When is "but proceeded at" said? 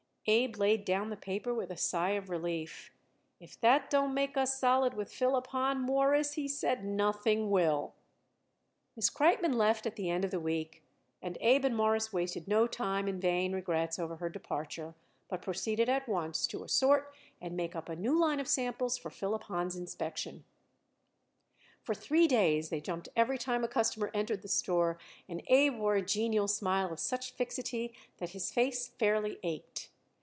15.27-16.07